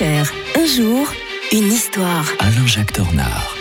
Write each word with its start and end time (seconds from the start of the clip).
Un 0.00 0.24
jour, 0.74 1.12
une 1.52 1.70
histoire. 1.70 2.24
Alain-Jacques 2.38 2.94
Tornard. 2.94 3.54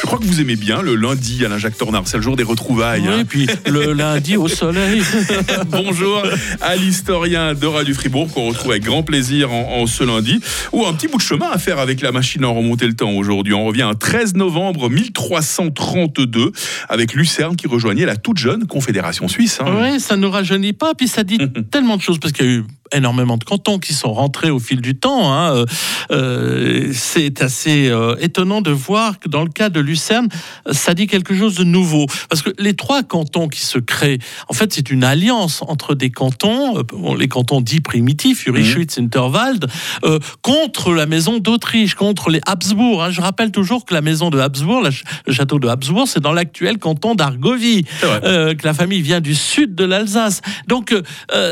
Je 0.00 0.06
crois 0.06 0.18
que 0.18 0.24
vous 0.24 0.40
aimez 0.40 0.56
bien 0.56 0.82
le 0.82 0.94
lundi, 0.96 1.44
Alain 1.44 1.58
Jacques 1.58 1.76
Tornard. 1.76 2.02
C'est 2.06 2.16
le 2.16 2.22
jour 2.22 2.34
des 2.34 2.42
retrouvailles. 2.42 3.02
Oui, 3.02 3.20
hein. 3.20 3.24
puis 3.28 3.46
le 3.66 3.92
lundi 3.92 4.36
au 4.36 4.48
soleil. 4.48 5.02
Bonjour 5.68 6.22
à 6.62 6.74
l'historien 6.76 7.54
de 7.54 7.66
Radio 7.66 7.94
Fribourg 7.94 8.28
qu'on 8.32 8.48
retrouve 8.48 8.72
avec 8.72 8.84
grand 8.84 9.02
plaisir 9.04 9.52
en, 9.52 9.82
en 9.82 9.86
ce 9.86 10.02
lundi. 10.02 10.40
Ou 10.72 10.84
un 10.86 10.92
petit 10.94 11.06
bout 11.08 11.18
de 11.18 11.22
chemin 11.22 11.48
à 11.50 11.58
faire 11.58 11.78
avec 11.78 12.00
la 12.00 12.10
machine 12.10 12.42
à 12.44 12.48
remonter 12.48 12.86
le 12.86 12.94
temps 12.94 13.10
aujourd'hui. 13.12 13.54
On 13.54 13.64
revient 13.64 13.82
à 13.82 13.94
13 13.94 14.34
novembre 14.34 14.88
1332 14.90 16.52
avec 16.88 17.12
Lucerne 17.14 17.54
qui 17.54 17.66
rejoignait 17.68 18.06
la 18.06 18.16
toute 18.16 18.38
jeune 18.38 18.66
Confédération 18.66 19.28
suisse. 19.28 19.60
hein. 19.60 19.66
Oui, 19.80 20.00
ça 20.00 20.16
ne 20.16 20.22
nous 20.22 20.30
rajeunit 20.30 20.72
pas, 20.72 20.94
puis 20.94 21.06
ça 21.06 21.22
dit 21.22 21.38
tellement 21.70 21.96
de 21.96 22.02
choses, 22.02 22.18
parce 22.18 22.32
qu'il 22.32 22.46
y 22.46 22.48
a 22.48 22.52
eu 22.52 22.64
énormément 22.92 23.36
de 23.36 23.44
cantons 23.44 23.78
qui 23.78 23.94
sont 23.94 24.12
rentrés 24.12 24.50
au 24.50 24.58
fil 24.58 24.80
du 24.80 24.94
temps. 24.96 25.32
hein. 25.32 25.54
Euh, 25.54 25.64
euh, 26.10 26.90
c'est 26.92 27.42
assez 27.42 27.88
euh, 27.88 28.16
étonnant 28.20 28.60
de 28.60 28.70
voir 28.70 29.18
que 29.18 29.28
dans 29.28 29.42
le 29.42 29.50
cas 29.50 29.68
de 29.68 29.80
Lucerne, 29.80 30.28
ça 30.70 30.94
dit 30.94 31.06
quelque 31.06 31.34
chose 31.36 31.54
de 31.56 31.64
nouveau. 31.64 32.06
Parce 32.28 32.42
que 32.42 32.50
les 32.58 32.74
trois 32.74 33.02
cantons 33.02 33.48
qui 33.48 33.60
se 33.60 33.78
créent, 33.78 34.18
en 34.48 34.54
fait, 34.54 34.72
c'est 34.72 34.90
une 34.90 35.04
alliance 35.04 35.62
entre 35.66 35.94
des 35.94 36.10
cantons, 36.10 36.82
bon, 36.82 37.14
les 37.14 37.28
cantons 37.28 37.60
dits 37.60 37.80
primitifs, 37.80 38.46
Urischwitz, 38.46 38.98
Unterwald, 38.98 39.66
euh, 40.04 40.18
contre 40.42 40.92
la 40.92 41.06
maison 41.06 41.38
d'Autriche, 41.38 41.94
contre 41.94 42.30
les 42.30 42.40
Habsbourg. 42.46 43.02
hein. 43.04 43.10
Je 43.10 43.20
rappelle 43.20 43.50
toujours 43.52 43.84
que 43.84 43.94
la 43.94 44.00
maison 44.00 44.30
de 44.30 44.38
Habsbourg, 44.38 44.80
la 44.82 44.90
ch- 44.90 45.04
le 45.26 45.32
château 45.32 45.58
de 45.58 45.68
Habsbourg, 45.68 46.06
c'est 46.08 46.20
dans 46.20 46.32
l'actuel 46.32 46.78
canton 46.78 47.14
d'Argovie 47.14 47.84
que 48.02 48.64
la 48.64 48.74
famille 48.74 49.02
vient 49.02 49.20
du 49.20 49.34
sud 49.34 49.74
de 49.74 49.84
l'Alsace. 49.84 50.40
Donc 50.66 50.94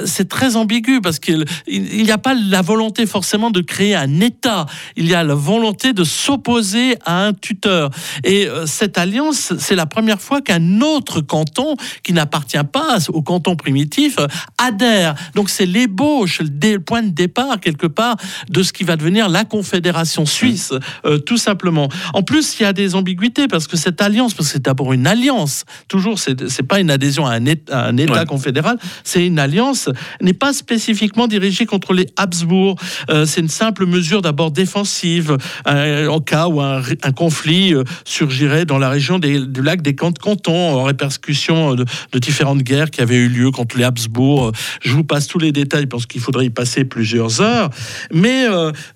c'est 0.04 0.28
très 0.28 0.56
ambigu 0.56 1.00
parce 1.00 1.18
qu'il 1.26 1.44
il 1.66 2.02
n'y 2.04 2.10
a 2.10 2.18
pas 2.18 2.34
la 2.34 2.62
volonté 2.62 3.06
forcément 3.06 3.50
de 3.50 3.60
créer 3.60 3.94
un 3.94 4.20
État. 4.20 4.66
Il 4.96 5.08
y 5.08 5.14
a 5.14 5.22
la 5.22 5.34
volonté 5.34 5.92
de 5.92 6.04
s'opposer 6.04 6.96
à 7.04 7.26
un 7.26 7.32
tuteur. 7.32 7.90
Et 8.24 8.46
euh, 8.46 8.66
cette 8.66 8.98
alliance, 8.98 9.52
c'est 9.58 9.74
la 9.74 9.86
première 9.86 10.20
fois 10.20 10.40
qu'un 10.40 10.80
autre 10.80 11.20
canton 11.20 11.76
qui 12.02 12.12
n'appartient 12.12 12.56
pas 12.72 12.98
au 13.08 13.22
canton 13.22 13.56
primitif 13.56 14.18
euh, 14.18 14.26
adhère. 14.58 15.14
Donc 15.34 15.50
c'est 15.50 15.66
l'ébauche, 15.66 16.40
le 16.40 16.78
point 16.78 17.02
de 17.02 17.10
départ 17.10 17.58
quelque 17.60 17.86
part 17.86 18.16
de 18.48 18.62
ce 18.62 18.72
qui 18.72 18.84
va 18.84 18.96
devenir 18.96 19.28
la 19.28 19.44
Confédération 19.44 20.26
suisse, 20.26 20.72
euh, 21.04 21.18
tout 21.18 21.36
simplement. 21.38 21.88
En 22.14 22.22
plus, 22.22 22.58
il 22.58 22.62
y 22.62 22.66
a 22.66 22.72
des 22.72 22.94
ambiguïtés 22.94 23.48
parce 23.48 23.66
que 23.66 23.76
cette 23.76 24.00
alliance, 24.00 24.34
parce 24.34 24.48
que 24.48 24.52
c'est 24.54 24.64
d'abord 24.64 24.92
une 24.92 25.06
alliance, 25.06 25.64
toujours, 25.88 26.18
c'est 26.18 26.62
pas 26.62 26.80
une 26.80 26.90
adhésion 26.90 27.26
à 27.26 27.32
un 27.32 27.44
État, 27.46 27.80
à 27.80 27.88
un 27.88 27.96
État 27.96 28.12
Ouais. 28.16 28.24
confédéral, 28.24 28.78
c'est 29.02 29.26
une 29.26 29.38
alliance, 29.38 29.88
n'est 30.20 30.32
pas 30.32 30.52
spécifiquement 30.52 31.15
dirigée 31.26 31.64
contre 31.64 31.94
les 31.94 32.06
Habsbourg. 32.16 32.76
Euh, 33.08 33.24
c'est 33.24 33.40
une 33.40 33.48
simple 33.48 33.86
mesure 33.86 34.20
d'abord 34.20 34.50
défensive, 34.50 35.38
euh, 35.66 36.06
en 36.08 36.20
cas 36.20 36.48
où 36.48 36.60
un, 36.60 36.82
conflit 37.16 37.72
euh, 37.74 37.82
surgirait 38.04 38.66
dans 38.66 38.76
la 38.78 38.90
région 38.90 39.18
du 39.18 39.62
lac 39.62 39.80
des 39.80 39.94
Can- 39.94 40.12
Cantons, 40.12 40.74
en 40.80 40.82
répercussion 40.84 41.74
de, 41.74 41.86
de 42.12 42.18
différentes 42.18 42.62
guerres 42.62 42.90
qui 42.90 43.00
avaient 43.00 43.16
eu 43.16 43.28
lieu 43.28 43.50
contre 43.50 43.78
les 43.78 43.84
Habsbourg. 43.84 44.52
Je 44.82 44.92
vous 44.92 45.04
passe 45.04 45.26
tous 45.28 45.38
les 45.38 45.52
détails 45.52 45.86
parce 45.86 46.04
qu'il 46.04 46.20
faudrait 46.20 46.44
y 46.46 46.50
passer 46.50 46.84
plusieurs 46.84 47.40
heures. 47.40 47.70
Mais 48.12 48.44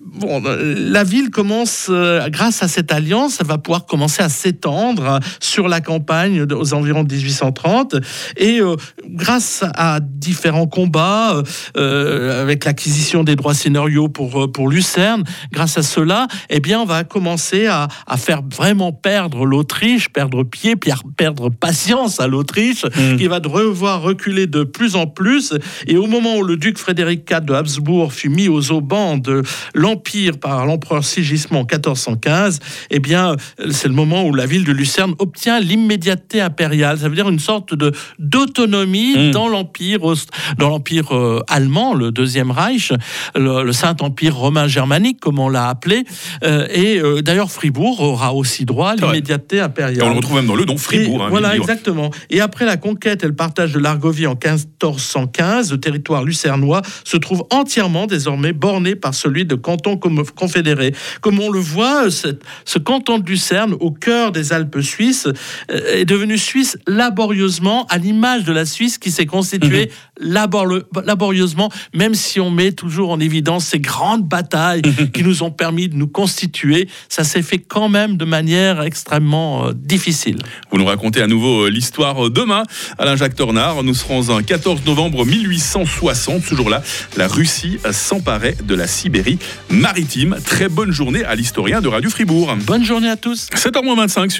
bon, 0.01 0.43
la 0.43 1.05
ville 1.05 1.31
commence, 1.31 1.91
grâce 2.29 2.63
à 2.63 2.69
cette 2.69 2.93
alliance, 2.93 3.39
elle 3.41 3.47
va 3.47 3.57
pouvoir 3.59 3.87
commencer 3.87 4.23
à 4.23 4.29
s'étendre 4.29 5.07
hein, 5.07 5.21
sur 5.41 5.69
la 5.69 5.81
campagne 5.81 6.45
de- 6.45 6.55
aux 6.55 6.75
environs 6.75 7.05
de 7.05 7.15
1830. 7.15 7.97
Et 8.37 8.61
grâce 9.09 9.65
à 9.75 10.01
différents 10.03 10.67
combats, 10.67 11.43
euh, 12.11 12.43
avec 12.43 12.65
l'acquisition 12.65 13.25
des 13.25 13.37
droits 13.37 13.55
seigneuriaux 13.55 14.09
pour, 14.09 14.43
euh, 14.45 14.49
pour 14.53 14.69
Lucerne, 14.69 15.25
grâce 15.53 15.79
à 15.79 15.83
cela, 15.83 16.27
eh 16.49 16.61
bien, 16.61 16.81
on 16.81 16.85
va 16.85 17.05
commencer 17.05 17.67
à, 17.67 17.89
à 18.07 18.17
faire 18.17 18.43
vraiment 18.43 18.93
perdre 18.93 19.45
l'Autriche, 19.47 20.09
perdre 20.09 20.43
pied, 20.45 20.75
perdre 21.17 21.49
patience 21.51 22.21
à 22.21 22.27
l'Autriche, 22.27 22.85
Mm. 22.85 23.17
qui 23.17 23.27
va 23.27 23.41
devoir 23.41 24.03
reculer 24.03 24.47
de 24.47 24.65
plus 24.65 24.97
en 24.97 25.07
plus. 25.07 25.55
Et 25.87 25.97
au 25.97 26.07
moment 26.07 26.37
où 26.37 26.43
le 26.43 26.57
duc 26.57 26.79
Frédéric 26.79 27.29
IV 27.31 27.41
de 27.47 27.53
Habsbourg 27.55 28.13
fut 28.13 28.29
mis 28.29 28.49
aux 28.49 28.73
aubans 28.73 29.17
de 29.21 29.43
l'Empire 29.75 30.39
par 30.39 30.67
l'empereur 30.67 31.05
Sigismond 31.05 31.61
en 31.61 31.65
1415, 31.65 32.59
eh 32.91 32.99
bien, 33.01 33.37
c'est 33.71 33.89
le 33.89 33.95
moment 33.95 34.25
où 34.25 34.35
la 34.35 34.47
ville 34.47 34.65
de 34.65 34.73
Lucerne 34.73 35.15
obtient 35.19 35.61
l'immédiateté 35.61 36.41
impériale. 36.41 36.99
Ça 36.99 37.09
veut 37.09 37.15
dire 37.15 37.29
une 37.29 37.39
sorte 37.39 37.75
de 37.75 37.93
d'autonomie 38.19 39.17
Mm. 39.17 39.31
dans 39.33 39.49
l'empire 39.49 40.01
dans 40.59 40.69
l'empire 40.69 41.15
euh, 41.15 41.43
allemand, 41.49 41.95
le 42.01 42.11
deuxième 42.11 42.51
Reich, 42.51 42.93
le, 43.37 43.63
le 43.63 43.73
Saint 43.73 43.97
Empire 44.01 44.35
romain 44.37 44.67
germanique, 44.67 45.21
comme 45.21 45.39
on 45.39 45.49
l'a 45.49 45.69
appelé. 45.69 46.05
Euh, 46.43 46.67
et 46.71 46.99
euh, 46.99 47.23
d'ailleurs, 47.23 47.51
Fribourg 47.51 48.01
aura 48.01 48.35
aussi 48.35 48.65
droit 48.65 48.91
à 48.91 48.97
Et 49.15 49.61
impériale. 49.61 50.03
on 50.05 50.11
le 50.11 50.17
retrouve 50.17 50.37
même 50.37 50.47
dans 50.47 50.57
le 50.57 50.65
nom 50.65 50.77
Fribourg. 50.77 51.21
Et 51.21 51.25
hein, 51.25 51.29
voilà, 51.31 51.57
exactement. 51.57 52.11
Et 52.31 52.41
après 52.41 52.65
la 52.65 52.77
conquête 52.77 53.23
et 53.23 53.27
le 53.27 53.35
partage 53.35 53.73
de 53.73 53.79
l'Argovie 53.79 54.27
en 54.27 54.35
1415, 54.35 55.71
le 55.73 55.79
territoire 55.79 56.25
lucernois 56.25 56.83
se 57.05 57.17
trouve 57.17 57.45
entièrement 57.51 58.07
désormais 58.07 58.53
borné 58.53 58.95
par 58.97 59.15
celui 59.15 59.45
de 59.45 59.55
canton 59.55 59.97
confédéré. 59.97 60.95
Comme 61.21 61.39
on 61.41 61.51
le 61.51 61.61
voit, 61.61 62.11
ce 62.11 62.79
canton 62.79 63.19
de 63.19 63.29
Lucerne, 63.29 63.75
au 63.81 63.91
cœur 63.91 64.33
des 64.33 64.53
Alpes 64.53 64.81
suisses, 64.81 65.29
euh, 65.71 65.99
est 66.01 66.05
devenu 66.05 66.39
suisse 66.39 66.79
laborieusement, 66.87 67.87
à 67.89 67.99
l'image 67.99 68.45
de 68.45 68.53
la 68.53 68.65
Suisse 68.65 68.99
qui 68.99 69.11
s'est 69.11 69.27
constituée 69.27 69.91
labor- 70.21 70.83
laborieusement, 71.05 71.71
même 71.95 72.15
si 72.15 72.41
on 72.41 72.51
met 72.51 72.73
toujours 72.73 73.11
en 73.11 73.21
évidence 73.21 73.67
ces 73.67 73.81
grandes 73.81 74.27
batailles 74.27 74.83
qui 75.13 75.23
nous 75.23 75.43
ont 75.43 75.51
permis 75.51 75.89
de 75.89 75.97
nous 75.97 76.09
constituer. 76.09 76.89
Ça 77.09 77.25
s'est 77.25 77.43
fait 77.43 77.59
quand 77.59 77.89
même 77.89 78.17
de 78.17 78.25
manière 78.25 78.83
extrêmement 78.83 79.67
euh, 79.67 79.73
difficile. 79.75 80.39
Vous 80.71 80.79
nous 80.79 80.85
racontez 80.87 81.23
à 81.23 81.27
nouveau 81.27 81.67
euh, 81.67 81.71
l'histoire 81.71 82.27
euh, 82.27 82.31
demain. 82.31 82.63
Alain 82.99 83.17
Jacques 83.17 83.35
Tornard, 83.35 83.83
nous 83.83 83.95
serons 83.95 84.31
un 84.31 84.43
14 84.43 84.85
novembre 84.87 85.25
1860. 85.25 86.43
Ce 86.45 86.55
jour-là, 86.55 86.83
la 87.17 87.29
Russie 87.29 87.79
s'emparait 87.91 88.57
de 88.65 88.75
la 88.75 88.87
Sibérie 88.87 89.39
maritime. 89.69 90.37
Très 90.45 90.69
bonne 90.69 90.93
journée 90.93 91.25
à 91.25 91.35
l'historien 91.35 91.81
de 91.81 91.89
Radio 91.89 92.11
Fribourg. 92.11 92.55
Bonne 92.67 92.85
journée 92.85 93.09
à 93.09 93.17
tous. 93.17 93.49
7h25 93.55 94.31
sur 94.31 94.39